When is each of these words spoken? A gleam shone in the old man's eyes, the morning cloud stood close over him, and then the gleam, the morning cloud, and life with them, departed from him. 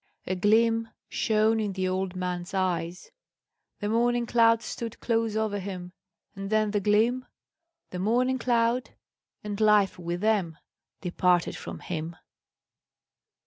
A 0.25 0.35
gleam 0.35 0.89
shone 1.09 1.59
in 1.59 1.73
the 1.73 1.87
old 1.87 2.15
man's 2.15 2.55
eyes, 2.55 3.11
the 3.81 3.87
morning 3.87 4.25
cloud 4.25 4.63
stood 4.63 4.99
close 4.99 5.35
over 5.35 5.59
him, 5.59 5.93
and 6.35 6.49
then 6.49 6.71
the 6.71 6.79
gleam, 6.79 7.27
the 7.91 7.99
morning 7.99 8.39
cloud, 8.39 8.95
and 9.43 9.61
life 9.61 9.99
with 9.99 10.21
them, 10.21 10.57
departed 11.01 11.55
from 11.55 11.81
him. 11.81 12.15